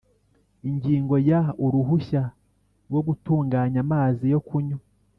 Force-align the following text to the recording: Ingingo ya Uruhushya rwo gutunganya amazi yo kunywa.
Ingingo 0.69 1.15
ya 1.29 1.41
Uruhushya 1.65 2.23
rwo 2.87 3.01
gutunganya 3.07 3.79
amazi 3.85 4.23
yo 4.33 4.39
kunywa. 4.47 4.79